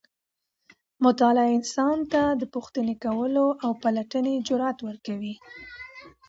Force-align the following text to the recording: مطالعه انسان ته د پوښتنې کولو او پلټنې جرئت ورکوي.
مطالعه 1.05 1.51
انسان 1.57 1.97
ته 2.11 2.21
د 2.41 2.43
پوښتنې 2.53 2.95
کولو 3.03 3.45
او 3.63 3.71
پلټنې 3.81 4.35
جرئت 4.47 4.77
ورکوي. 4.87 5.35